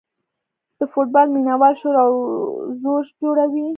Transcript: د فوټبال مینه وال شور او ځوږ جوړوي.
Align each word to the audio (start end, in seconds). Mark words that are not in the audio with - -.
د 0.79 0.81
فوټبال 0.91 1.27
مینه 1.35 1.53
وال 1.59 1.73
شور 1.81 1.95
او 2.03 2.11
ځوږ 2.81 3.05
جوړوي. 3.21 3.65